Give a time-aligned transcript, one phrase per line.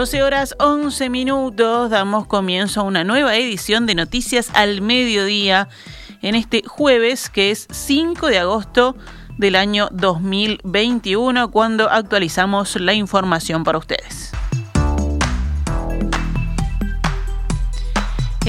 [0.00, 5.68] 12 horas 11 minutos, damos comienzo a una nueva edición de Noticias al Mediodía
[6.22, 8.96] en este jueves que es 5 de agosto
[9.36, 14.19] del año 2021 cuando actualizamos la información para ustedes.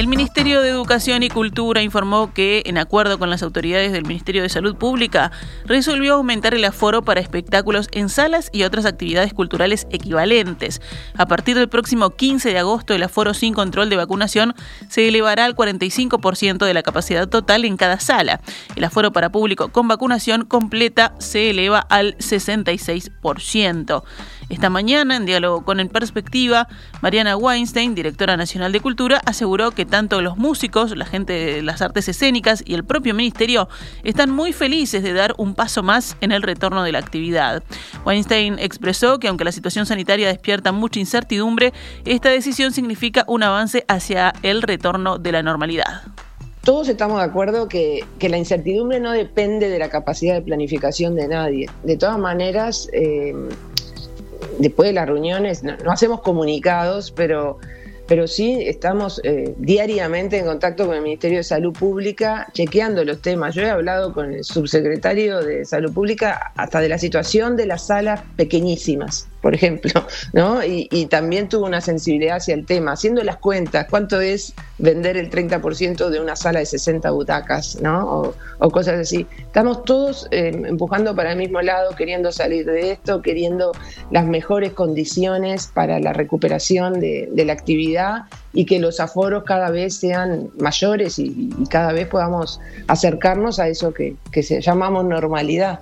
[0.01, 4.41] El Ministerio de Educación y Cultura informó que, en acuerdo con las autoridades del Ministerio
[4.41, 5.31] de Salud Pública,
[5.63, 10.81] resolvió aumentar el aforo para espectáculos en salas y otras actividades culturales equivalentes.
[11.15, 14.55] A partir del próximo 15 de agosto, el aforo sin control de vacunación
[14.89, 18.41] se elevará al 45% de la capacidad total en cada sala.
[18.75, 24.01] El aforo para público con vacunación completa se eleva al 66%.
[24.51, 26.67] Esta mañana, en diálogo con En Perspectiva,
[27.01, 31.81] Mariana Weinstein, directora nacional de Cultura, aseguró que tanto los músicos, la gente de las
[31.81, 33.69] artes escénicas y el propio ministerio
[34.03, 37.63] están muy felices de dar un paso más en el retorno de la actividad.
[38.05, 41.71] Weinstein expresó que aunque la situación sanitaria despierta mucha incertidumbre,
[42.03, 46.01] esta decisión significa un avance hacia el retorno de la normalidad.
[46.65, 51.29] Todos estamos de acuerdo que, la incertidumbre no depende de la capacidad de planificación de
[51.29, 51.69] nadie.
[51.83, 53.33] De todas maneras, eh,
[54.59, 57.57] después de las reuniones, no, hacemos comunicados, pero,
[58.07, 63.21] pero sí estamos eh, diariamente en contacto con el Ministerio de Salud Pública, chequeando los
[63.21, 63.55] temas.
[63.55, 67.87] Yo he hablado con el subsecretario de Salud Pública hasta de la situación de las
[67.87, 69.91] salas pequeñísimas por ejemplo,
[70.33, 70.63] ¿no?
[70.63, 75.29] Y, también tuvo una sensibilidad hacia el tema, haciendo las cuentas, cuánto es vender el
[75.29, 78.33] 30% de una sala de 60 butacas, ¿no?
[78.59, 79.27] O, cosas así.
[79.39, 83.71] Estamos todos eh, empujando para el mismo lado, queriendo salir de esto, queriendo
[84.11, 89.95] las mejores condiciones para la recuperación de, la actividad y que los aforos cada vez
[89.95, 95.79] sean mayores y, cada vez podamos acercarnos a eso que, que se llamamos normalidad.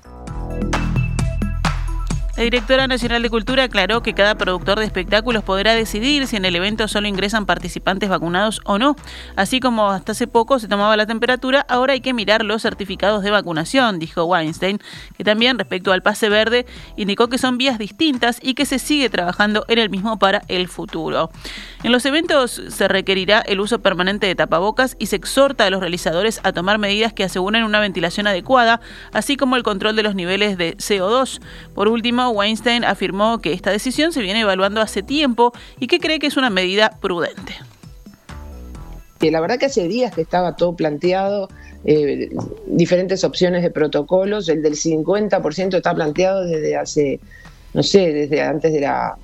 [2.39, 6.45] La directora nacional de Cultura aclaró que cada productor de espectáculos podrá decidir si en
[6.45, 8.95] el evento solo ingresan participantes vacunados o no.
[9.35, 13.23] Así como hasta hace poco se tomaba la temperatura, ahora hay que mirar los certificados
[13.23, 14.79] de vacunación, dijo Weinstein,
[15.17, 19.09] que también respecto al pase verde indicó que son vías distintas y que se sigue
[19.09, 21.31] trabajando en el mismo para el futuro.
[21.83, 25.81] En los eventos se requerirá el uso permanente de tapabocas y se exhorta a los
[25.81, 28.79] realizadores a tomar medidas que aseguren una ventilación adecuada,
[29.11, 31.41] así como el control de los niveles de CO2.
[31.75, 36.19] Por último, Weinstein afirmó que esta decisión se viene evaluando hace tiempo y que cree
[36.19, 37.55] que es una medida prudente.
[39.21, 41.49] La verdad que hace días que estaba todo planteado,
[41.85, 42.29] eh,
[42.67, 47.19] diferentes opciones de protocolos, el del 50% está planteado desde hace,
[47.73, 49.17] no sé, desde antes de la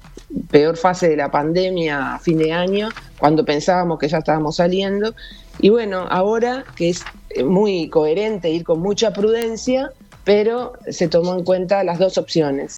[0.49, 5.15] peor fase de la pandemia a fin de año, cuando pensábamos que ya estábamos saliendo.
[5.59, 7.03] Y bueno, ahora que es
[7.45, 9.91] muy coherente ir con mucha prudencia,
[10.25, 12.77] pero se tomó en cuenta las dos opciones.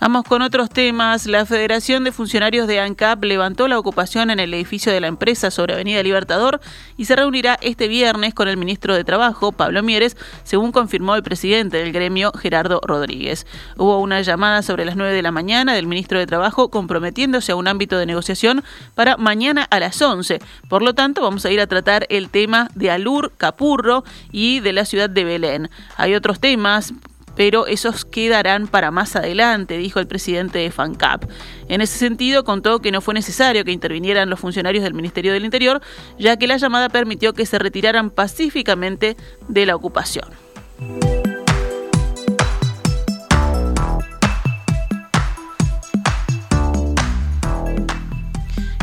[0.00, 1.26] Vamos con otros temas.
[1.26, 5.50] La Federación de Funcionarios de ANCAP levantó la ocupación en el edificio de la empresa
[5.50, 6.60] sobre Avenida Libertador
[6.96, 11.24] y se reunirá este viernes con el ministro de Trabajo, Pablo Mieres, según confirmó el
[11.24, 13.44] presidente del gremio, Gerardo Rodríguez.
[13.76, 17.56] Hubo una llamada sobre las 9 de la mañana del ministro de Trabajo comprometiéndose a
[17.56, 18.62] un ámbito de negociación
[18.94, 20.38] para mañana a las 11.
[20.68, 24.74] Por lo tanto, vamos a ir a tratar el tema de Alur, Capurro y de
[24.74, 25.70] la ciudad de Belén.
[25.96, 26.94] Hay otros temas
[27.38, 31.30] pero esos quedarán para más adelante, dijo el presidente de FANCAP.
[31.68, 35.44] En ese sentido, contó que no fue necesario que intervinieran los funcionarios del Ministerio del
[35.44, 35.80] Interior,
[36.18, 39.16] ya que la llamada permitió que se retiraran pacíficamente
[39.46, 40.26] de la ocupación.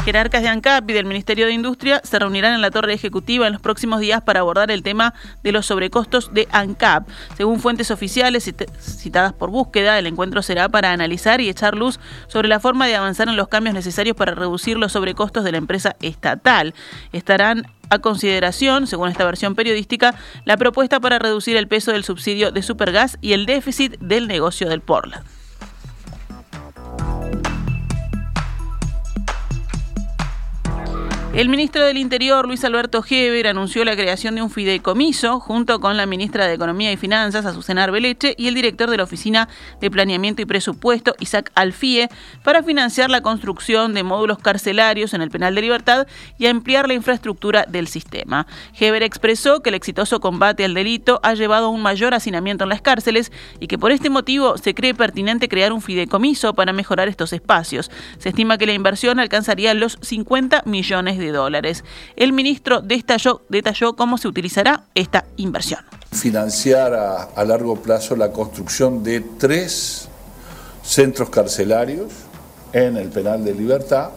[0.06, 3.54] Jerarcas de ANCAP y del Ministerio de Industria se reunirán en la torre ejecutiva en
[3.54, 7.08] los próximos días para abordar el tema de los sobrecostos de ANCAP.
[7.36, 8.44] Según fuentes oficiales
[8.80, 12.96] citadas por búsqueda, el encuentro será para analizar y echar luz sobre la forma de
[12.96, 16.76] avanzar en los cambios necesarios para reducir los sobrecostos de la empresa estatal.
[17.12, 20.14] Estarán a consideración, según esta versión periodística,
[20.44, 24.70] la propuesta para reducir el peso del subsidio de Supergas y el déficit del negocio
[24.70, 25.26] del Portland.
[31.36, 35.98] El ministro del Interior, Luis Alberto Heber, anunció la creación de un fideicomiso junto con
[35.98, 39.50] la ministra de Economía y Finanzas, Azucena Arbeleche, y el director de la Oficina
[39.82, 42.08] de Planeamiento y Presupuesto, Isaac Alfie,
[42.42, 46.94] para financiar la construcción de módulos carcelarios en el Penal de Libertad y ampliar la
[46.94, 48.48] infraestructura del sistema.
[48.80, 52.70] Heber expresó que el exitoso combate al delito ha llevado a un mayor hacinamiento en
[52.70, 57.10] las cárceles y que por este motivo se cree pertinente crear un fideicomiso para mejorar
[57.10, 57.92] estos espacios.
[58.20, 61.84] Se estima que la inversión alcanzaría los 50 millones de dólares.
[62.16, 63.42] El ministro detalló,
[63.96, 65.82] cómo se utilizará esta inversión.
[66.12, 70.08] Financiar a, largo plazo la construcción de tres
[70.84, 72.12] centros carcelarios
[72.74, 74.12] en el penal de libertad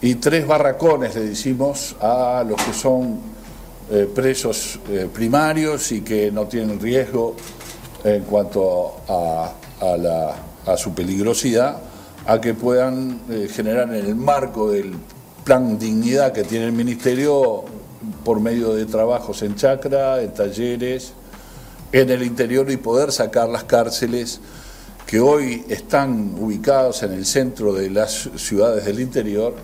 [0.00, 3.20] y tres barracones, le decimos, a los que son
[3.90, 7.36] eh, presos eh, primarios y que no tienen riesgo
[8.02, 11.78] en cuanto a su peligrosidad,
[12.26, 14.94] a que puedan eh, generar en el marco del
[15.44, 17.64] plan dignidad que tiene el Ministerio
[18.24, 21.12] por medio de trabajos en chacra, en talleres,
[21.92, 24.40] en el interior y poder sacar las cárceles
[25.06, 29.54] que hoy están ubicadas en el centro de las ciudades del interior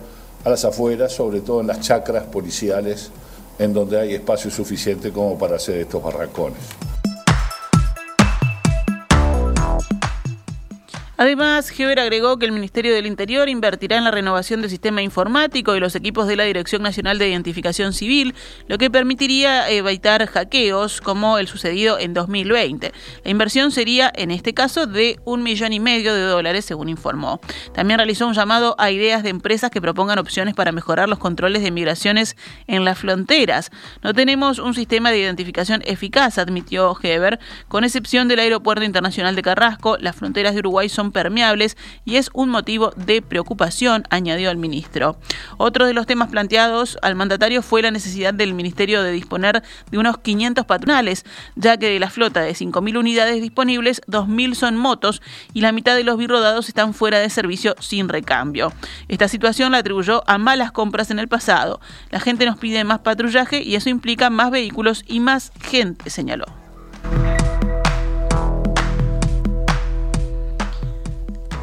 [0.43, 3.09] a las afueras, sobre todo en las chacras policiales,
[3.57, 6.59] en donde hay espacio suficiente como para hacer estos barracones.
[11.21, 15.75] Además, Heber agregó que el Ministerio del Interior invertirá en la renovación del sistema informático
[15.75, 18.33] y los equipos de la Dirección Nacional de Identificación Civil,
[18.67, 22.91] lo que permitiría evitar hackeos como el sucedido en 2020.
[23.23, 27.39] La inversión sería, en este caso, de un millón y medio de dólares, según informó.
[27.71, 31.61] También realizó un llamado a ideas de empresas que propongan opciones para mejorar los controles
[31.61, 32.35] de migraciones
[32.65, 33.69] en las fronteras.
[34.01, 39.43] No tenemos un sistema de identificación eficaz, admitió Heber, con excepción del Aeropuerto Internacional de
[39.43, 39.97] Carrasco.
[39.99, 45.17] Las fronteras de Uruguay son permeables y es un motivo de preocupación, añadió el ministro.
[45.57, 49.97] Otro de los temas planteados al mandatario fue la necesidad del ministerio de disponer de
[49.97, 51.25] unos 500 patronales,
[51.55, 55.21] ya que de la flota de 5.000 unidades disponibles, 2.000 son motos
[55.53, 58.73] y la mitad de los birrodados están fuera de servicio sin recambio.
[59.07, 61.79] Esta situación la atribuyó a malas compras en el pasado.
[62.09, 66.60] La gente nos pide más patrullaje y eso implica más vehículos y más gente, señaló.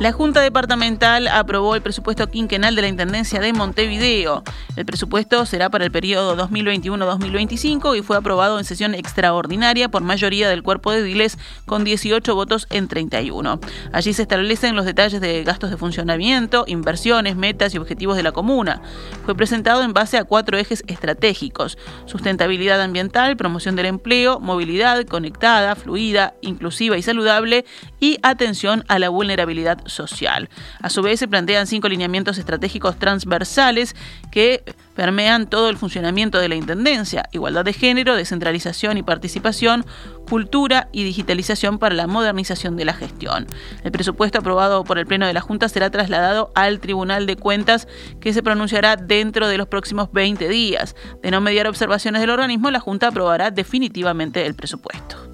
[0.00, 4.44] La Junta Departamental aprobó el presupuesto quinquenal de la Intendencia de Montevideo.
[4.76, 10.48] El presupuesto será para el periodo 2021-2025 y fue aprobado en sesión extraordinaria por mayoría
[10.48, 11.36] del cuerpo de ediles
[11.66, 13.58] con 18 votos en 31.
[13.92, 18.30] Allí se establecen los detalles de gastos de funcionamiento, inversiones, metas y objetivos de la
[18.30, 18.80] comuna.
[19.24, 25.74] Fue presentado en base a cuatro ejes estratégicos: sustentabilidad ambiental, promoción del empleo, movilidad conectada,
[25.74, 27.64] fluida, inclusiva y saludable
[27.98, 30.48] y atención a la vulnerabilidad social.
[30.80, 33.94] A su vez, se plantean cinco lineamientos estratégicos transversales
[34.30, 34.62] que
[34.94, 39.86] permean todo el funcionamiento de la Intendencia, igualdad de género, descentralización y participación,
[40.28, 43.46] cultura y digitalización para la modernización de la gestión.
[43.84, 47.86] El presupuesto aprobado por el Pleno de la Junta será trasladado al Tribunal de Cuentas
[48.20, 50.96] que se pronunciará dentro de los próximos 20 días.
[51.22, 55.27] De no mediar observaciones del organismo, la Junta aprobará definitivamente el presupuesto.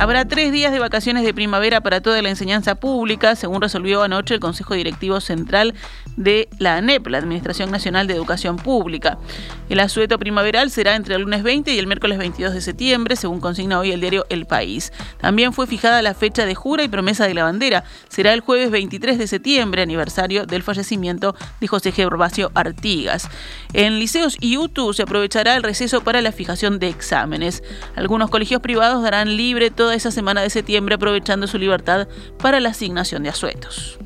[0.00, 4.32] Habrá tres días de vacaciones de primavera para toda la enseñanza pública, según resolvió anoche
[4.32, 5.74] el Consejo Directivo Central
[6.16, 9.18] de la ANEP, la Administración Nacional de Educación Pública.
[9.70, 13.38] El asueto primaveral será entre el lunes 20 y el miércoles 22 de septiembre, según
[13.38, 14.92] consigna hoy el diario El País.
[15.20, 17.84] También fue fijada la fecha de jura y promesa de la bandera.
[18.08, 23.28] Será el jueves 23 de septiembre, aniversario del fallecimiento de José Gervasio Artigas.
[23.72, 27.62] En liceos y UTU se aprovechará el receso para la fijación de exámenes.
[27.94, 32.08] Algunos colegios privados darán libre toda esa semana de septiembre aprovechando su libertad
[32.38, 34.00] para la asignación de asuetos.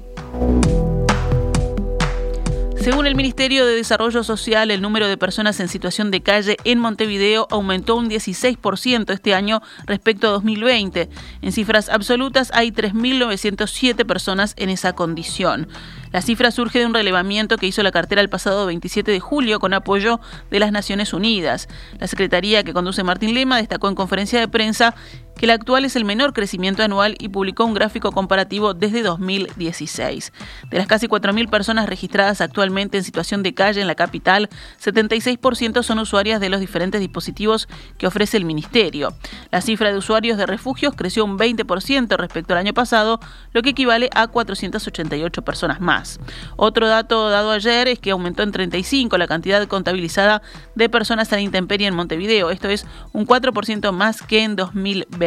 [2.85, 6.79] Según el Ministerio de Desarrollo Social, el número de personas en situación de calle en
[6.79, 11.09] Montevideo aumentó un 16% este año respecto a 2020.
[11.41, 15.67] En cifras absolutas hay 3.907 personas en esa condición.
[16.13, 19.61] La cifra surge de un relevamiento que hizo la cartera el pasado 27 de julio
[19.61, 21.69] con apoyo de las Naciones Unidas.
[21.99, 24.95] La secretaría que conduce Martín Lema destacó en conferencia de prensa
[25.37, 30.33] que el actual es el menor crecimiento anual y publicó un gráfico comparativo desde 2016.
[30.71, 34.49] De las casi 4.000 personas registradas actualmente en situación de calle en la capital,
[34.83, 39.15] 76% son usuarias de los diferentes dispositivos que ofrece el Ministerio.
[39.51, 43.21] La cifra de usuarios de refugios creció un 20% respecto al año pasado,
[43.53, 46.21] lo que equivale a 488 personas más.
[46.57, 50.43] Otro dato dado ayer es que aumentó en 35 la cantidad contabilizada
[50.75, 52.51] de personas a la intemperie en Montevideo.
[52.51, 55.24] Esto es un 4% más que en 2020.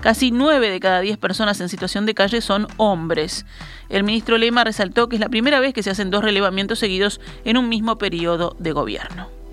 [0.00, 3.46] Casi 9 de cada 10 personas en situación de calle son hombres.
[3.88, 7.20] El ministro Lema resaltó que es la primera vez que se hacen dos relevamientos seguidos
[7.44, 9.43] en un mismo periodo de gobierno.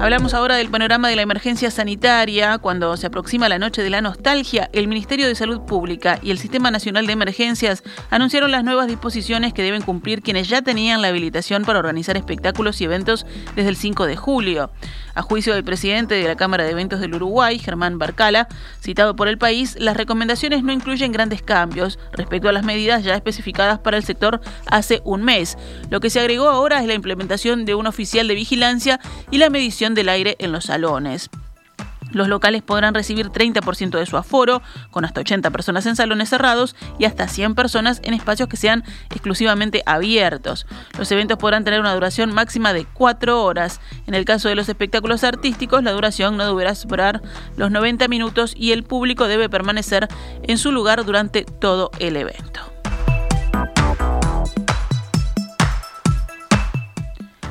[0.00, 2.56] Hablamos ahora del panorama de la emergencia sanitaria.
[2.56, 6.38] Cuando se aproxima la noche de la nostalgia, el Ministerio de Salud Pública y el
[6.38, 11.08] Sistema Nacional de Emergencias anunciaron las nuevas disposiciones que deben cumplir quienes ya tenían la
[11.08, 14.70] habilitación para organizar espectáculos y eventos desde el 5 de julio.
[15.14, 18.48] A juicio del presidente de la Cámara de Eventos del Uruguay, Germán Barcala,
[18.80, 23.16] citado por el país, las recomendaciones no incluyen grandes cambios respecto a las medidas ya
[23.16, 25.58] especificadas para el sector hace un mes.
[25.90, 29.50] Lo que se agregó ahora es la implementación de un oficial de vigilancia y la
[29.50, 31.30] medición del aire en los salones.
[32.12, 36.74] Los locales podrán recibir 30% de su aforo, con hasta 80 personas en salones cerrados
[36.98, 40.66] y hasta 100 personas en espacios que sean exclusivamente abiertos.
[40.98, 43.80] Los eventos podrán tener una duración máxima de 4 horas.
[44.06, 47.22] En el caso de los espectáculos artísticos, la duración no deberá superar
[47.56, 50.08] los 90 minutos y el público debe permanecer
[50.42, 52.79] en su lugar durante todo el evento.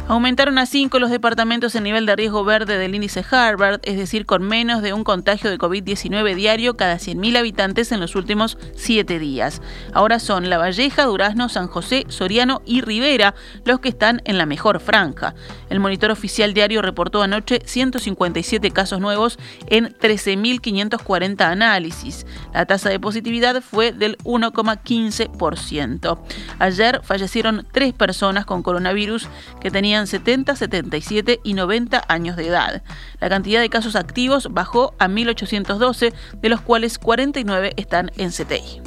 [0.10, 4.26] Aumentaron a 5 los departamentos en nivel de riesgo verde del índice Harvard, es decir,
[4.26, 9.20] con menos de un contagio de COVID-19 diario cada 100.000 habitantes en los últimos 7
[9.20, 9.62] días.
[9.94, 13.36] Ahora son La Valleja, Durazno, San José, Soriano y Rivera
[13.66, 15.36] los que están en la mejor franja.
[15.70, 19.38] El monitor oficial diario reportó anoche 157 casos nuevos
[19.68, 22.26] en 13.540 análisis.
[22.52, 26.20] La tasa de positividad fue del 1,15%.
[26.58, 29.28] Ayer fallecieron tres personas con coronavirus
[29.62, 32.82] que tenían 70, 77 y 90 años de edad.
[33.20, 38.82] La cantidad de casos activos bajó a 1.812, de los cuales 49 están en CTI.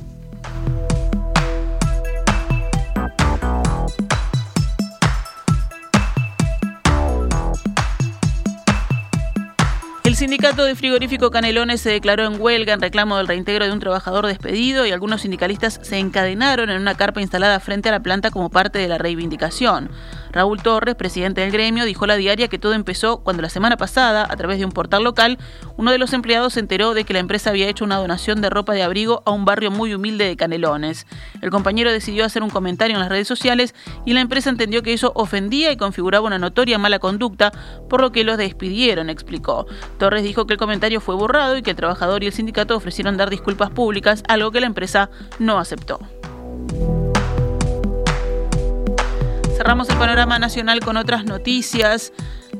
[10.05, 13.81] El sindicato de frigorífico Canelones se declaró en huelga en reclamo del reintegro de un
[13.81, 18.31] trabajador despedido y algunos sindicalistas se encadenaron en una carpa instalada frente a la planta
[18.31, 19.91] como parte de la reivindicación.
[20.33, 23.77] Raúl Torres, presidente del gremio, dijo a la diaria que todo empezó cuando la semana
[23.77, 25.39] pasada, a través de un portal local,
[25.77, 28.51] uno de los empleados se enteró de que la empresa había hecho una donación de
[28.51, 31.07] ropa de abrigo a un barrio muy humilde de Canelones.
[31.43, 33.75] El compañero decidió hacer un comentario en las redes sociales
[34.07, 37.53] y la empresa entendió que eso ofendía y configuraba una notoria mala conducta,
[37.89, 39.67] por lo que los despidieron, explicó.
[39.99, 43.17] Torres dijo que el comentario fue borrado y que el trabajador y el sindicato ofrecieron
[43.17, 46.01] dar disculpas públicas, algo que la empresa no aceptó.
[49.63, 52.13] Cerramos el panorama nacional con otras noticias.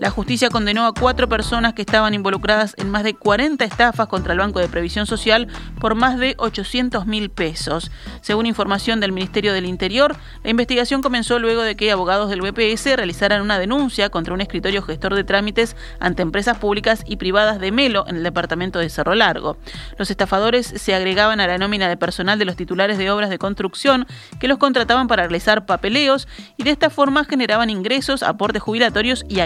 [0.03, 4.33] La justicia condenó a cuatro personas que estaban involucradas en más de 40 estafas contra
[4.33, 5.47] el Banco de Previsión Social
[5.79, 7.93] por más de 800 mil pesos.
[8.21, 12.97] Según información del Ministerio del Interior, la investigación comenzó luego de que abogados del BPS
[12.97, 17.71] realizaran una denuncia contra un escritorio gestor de trámites ante empresas públicas y privadas de
[17.71, 19.57] Melo en el departamento de Cerro Largo.
[19.99, 23.39] Los estafadores se agregaban a la nómina de personal de los titulares de obras de
[23.39, 24.09] construcción
[24.41, 29.39] que los contrataban para realizar papeleos y de esta forma generaban ingresos, aportes jubilatorios y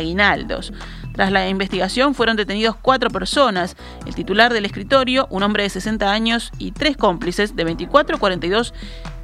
[1.13, 3.77] Tras la investigación fueron detenidos cuatro personas,
[4.07, 8.73] el titular del escritorio, un hombre de 60 años y tres cómplices de 24, 42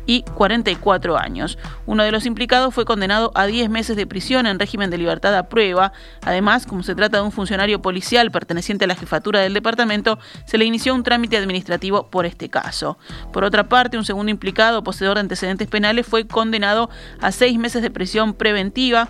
[0.06, 1.58] y 44 años.
[1.86, 5.36] Uno de los implicados fue condenado a 10 meses de prisión en régimen de libertad
[5.36, 5.92] a prueba.
[6.22, 10.58] Además, como se trata de un funcionario policial perteneciente a la jefatura del departamento, se
[10.58, 12.98] le inició un trámite administrativo por este caso.
[13.32, 17.82] Por otra parte, un segundo implicado, poseedor de antecedentes penales, fue condenado a seis meses
[17.82, 19.08] de prisión preventiva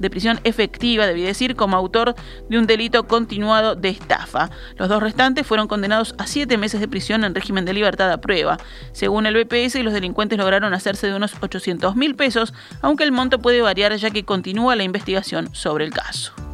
[0.00, 2.16] de prisión efectiva, debí decir, como autor
[2.48, 4.50] de un delito continuado de estafa.
[4.76, 8.20] Los dos restantes fueron condenados a siete meses de prisión en régimen de libertad a
[8.20, 8.58] prueba.
[8.92, 13.38] Según el BPS, los delincuentes lograron hacerse de unos 800 mil pesos, aunque el monto
[13.38, 16.49] puede variar ya que continúa la investigación sobre el caso.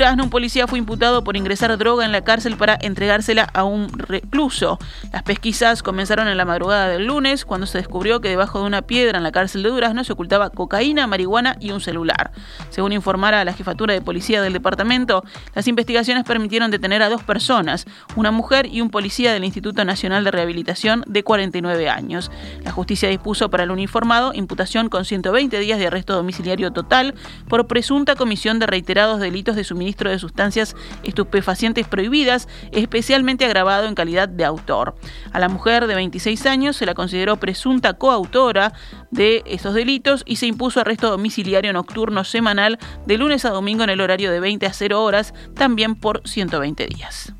[0.00, 3.90] Durazno, un policía fue imputado por ingresar droga en la cárcel para entregársela a un
[3.98, 4.78] recluso.
[5.12, 8.80] Las pesquisas comenzaron en la madrugada del lunes, cuando se descubrió que debajo de una
[8.80, 12.30] piedra en la cárcel de Durazno se ocultaba cocaína, marihuana y un celular.
[12.70, 15.22] Según informara la jefatura de policía del departamento,
[15.54, 17.84] las investigaciones permitieron detener a dos personas,
[18.16, 22.30] una mujer y un policía del Instituto Nacional de Rehabilitación de 49 años.
[22.64, 27.14] La justicia dispuso para el uniformado imputación con 120 días de arresto domiciliario total
[27.50, 33.94] por presunta comisión de reiterados delitos de suministro de sustancias estupefacientes prohibidas, especialmente agravado en
[33.94, 34.94] calidad de autor.
[35.32, 38.72] A la mujer de 26 años se la consideró presunta coautora
[39.10, 43.90] de esos delitos y se impuso arresto domiciliario nocturno semanal de lunes a domingo en
[43.90, 47.34] el horario de 20 a 0 horas, también por 120 días.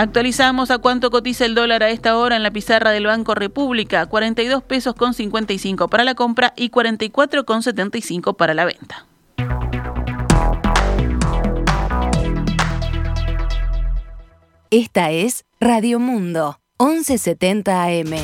[0.00, 4.06] Actualizamos a cuánto cotiza el dólar a esta hora en la pizarra del Banco República,
[4.06, 9.04] 42 pesos con 55 para la compra y 44 con 75 para la venta.
[14.70, 18.14] Esta es Radio Mundo, 1170 AM.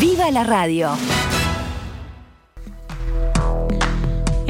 [0.00, 1.19] ¡Viva la radio!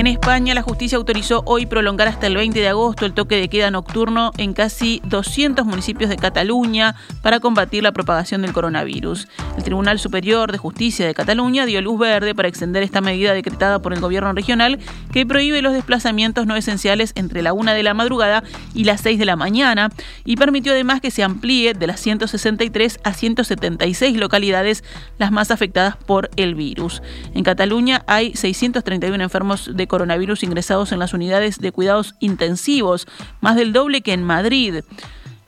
[0.00, 3.50] En España, la justicia autorizó hoy prolongar hasta el 20 de agosto el toque de
[3.50, 9.28] queda nocturno en casi 200 municipios de Cataluña para combatir la propagación del coronavirus.
[9.58, 13.82] El Tribunal Superior de Justicia de Cataluña dio luz verde para extender esta medida decretada
[13.82, 14.78] por el gobierno regional
[15.12, 18.42] que prohíbe los desplazamientos no esenciales entre la 1 de la madrugada
[18.72, 19.90] y las 6 de la mañana
[20.24, 24.82] y permitió además que se amplíe de las 163 a 176 localidades
[25.18, 27.02] las más afectadas por el virus.
[27.34, 33.08] En Cataluña hay 631 enfermos de coronavirus ingresados en las unidades de cuidados intensivos,
[33.40, 34.76] más del doble que en Madrid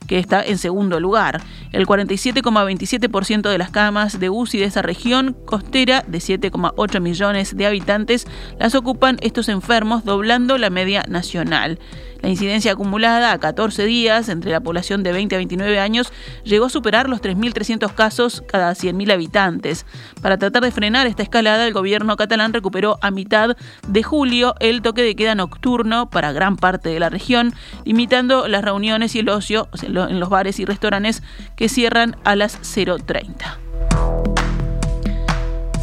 [0.05, 1.41] que está en segundo lugar.
[1.73, 7.65] El 47,27% de las camas de UCI de esa región costera, de 7,8 millones de
[7.65, 8.27] habitantes,
[8.59, 11.79] las ocupan estos enfermos, doblando la media nacional.
[12.23, 16.13] La incidencia acumulada a 14 días entre la población de 20 a 29 años
[16.45, 19.85] llegó a superar los 3.300 casos cada 100.000 habitantes.
[20.21, 23.57] Para tratar de frenar esta escalada, el gobierno catalán recuperó a mitad
[23.89, 27.53] de julio el toque de queda nocturno para gran parte de la región,
[27.83, 31.23] limitando las reuniones y el ocio en los bares y restaurantes
[31.57, 33.62] que cierran a las 0.30.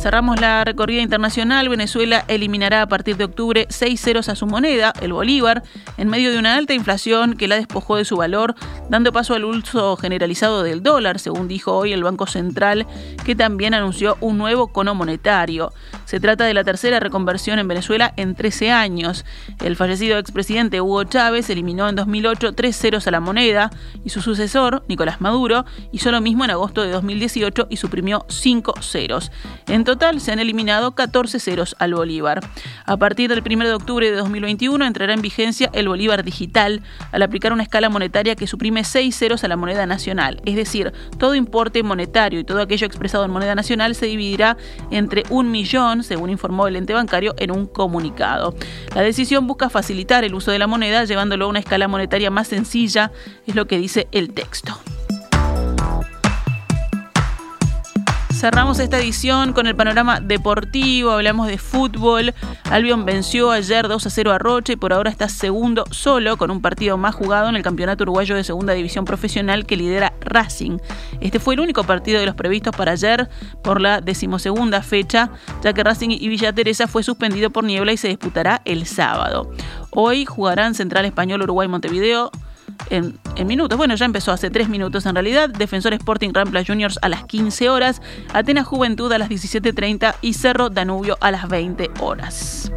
[0.00, 1.68] Cerramos la recorrida internacional.
[1.68, 5.62] Venezuela eliminará a partir de octubre seis ceros a su moneda, el bolívar,
[5.98, 8.54] en medio de una alta inflación que la despojó de su valor,
[8.88, 12.86] dando paso al uso generalizado del dólar, según dijo hoy el Banco Central,
[13.26, 15.74] que también anunció un nuevo cono monetario.
[16.06, 19.26] Se trata de la tercera reconversión en Venezuela en 13 años.
[19.62, 23.70] El fallecido expresidente Hugo Chávez eliminó en 2008 tres ceros a la moneda
[24.02, 28.72] y su sucesor, Nicolás Maduro, hizo lo mismo en agosto de 2018 y suprimió cinco
[28.80, 29.30] ceros
[29.90, 32.38] total se han eliminado 14 ceros al Bolívar.
[32.86, 37.22] A partir del 1 de octubre de 2021 entrará en vigencia el Bolívar digital al
[37.22, 40.40] aplicar una escala monetaria que suprime 6 ceros a la moneda nacional.
[40.44, 44.56] Es decir, todo importe monetario y todo aquello expresado en moneda nacional se dividirá
[44.92, 48.54] entre un millón, según informó el ente bancario en un comunicado.
[48.94, 52.46] La decisión busca facilitar el uso de la moneda llevándolo a una escala monetaria más
[52.46, 53.10] sencilla,
[53.44, 54.80] es lo que dice el texto.
[58.40, 62.32] Cerramos esta edición con el panorama deportivo, hablamos de fútbol.
[62.70, 66.50] Albion venció ayer 2 a 0 a Roche y por ahora está segundo solo con
[66.50, 70.78] un partido más jugado en el Campeonato Uruguayo de Segunda División Profesional que lidera Racing.
[71.20, 73.28] Este fue el único partido de los previstos para ayer
[73.62, 75.28] por la decimosegunda fecha,
[75.62, 79.50] ya que Racing y Villa Teresa fue suspendido por niebla y se disputará el sábado.
[79.90, 82.30] Hoy jugarán Central Español Uruguay Montevideo
[82.88, 83.76] en, minutos.
[83.76, 85.48] Bueno, ya empezó hace tres minutos en realidad.
[85.48, 88.02] Defensor Sporting Rampla Juniors a las 15 horas.
[88.32, 92.70] Atenas Juventud a las 17.30 y Cerro Danubio a las 20 horas.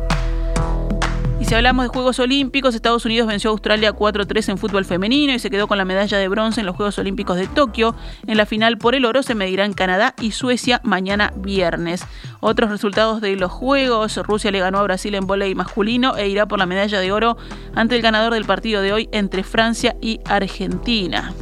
[1.43, 5.33] Y si hablamos de Juegos Olímpicos, Estados Unidos venció a Australia 4-3 en fútbol femenino
[5.33, 7.97] y se quedó con la medalla de bronce en los Juegos Olímpicos de Tokio.
[8.27, 12.05] En la final por el oro se medirán Canadá y Suecia mañana viernes.
[12.39, 16.45] Otros resultados de los Juegos, Rusia le ganó a Brasil en volei masculino e irá
[16.45, 17.35] por la medalla de oro
[17.75, 21.33] ante el ganador del partido de hoy entre Francia y Argentina.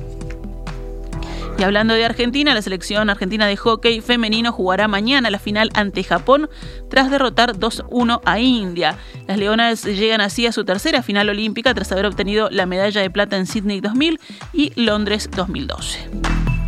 [1.57, 6.03] Y hablando de Argentina, la selección argentina de hockey femenino jugará mañana la final ante
[6.03, 6.49] Japón
[6.89, 8.97] tras derrotar 2-1 a India.
[9.27, 13.09] Las Leonas llegan así a su tercera final olímpica tras haber obtenido la medalla de
[13.09, 14.19] plata en Sydney 2000
[14.53, 16.60] y Londres 2012.